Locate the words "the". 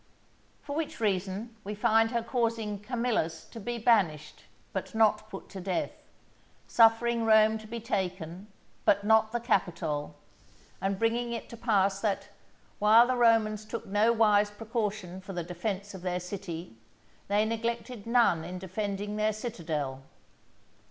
9.31-9.39, 13.05-13.15, 15.33-15.43